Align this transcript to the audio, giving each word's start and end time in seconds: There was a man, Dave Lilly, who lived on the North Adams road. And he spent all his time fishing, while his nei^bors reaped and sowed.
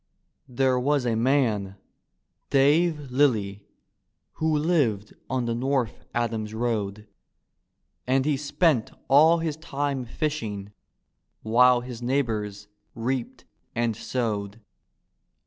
There 0.49 0.79
was 0.79 1.05
a 1.05 1.13
man, 1.15 1.75
Dave 2.49 3.11
Lilly, 3.11 3.61
who 4.37 4.57
lived 4.57 5.13
on 5.29 5.45
the 5.45 5.53
North 5.53 6.03
Adams 6.15 6.55
road. 6.55 7.07
And 8.07 8.25
he 8.25 8.35
spent 8.35 8.89
all 9.07 9.37
his 9.37 9.57
time 9.57 10.05
fishing, 10.05 10.71
while 11.43 11.81
his 11.81 12.01
nei^bors 12.01 12.65
reaped 12.95 13.45
and 13.75 13.95
sowed. 13.95 14.59